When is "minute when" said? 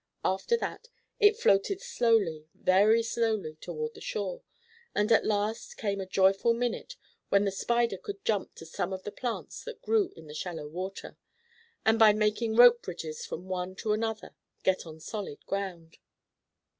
6.55-7.45